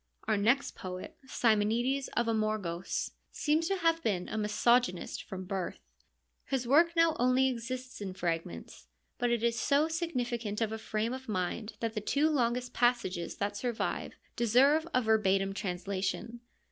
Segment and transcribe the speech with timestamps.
[0.27, 5.77] Our next poet, Simonides of Amorgos, seems to have been a misogynist from birth.
[6.45, 8.87] His work now only exists in fragments,
[9.19, 13.35] but it is so significant of a frame of mind that the two longest passages
[13.35, 16.39] that survive deserve a verbatim translation.